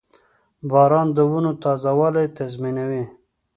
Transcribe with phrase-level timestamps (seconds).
[0.69, 3.03] •باران د ونو تازهوالی تضمینوي.